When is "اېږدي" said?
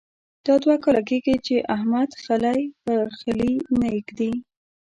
3.95-4.31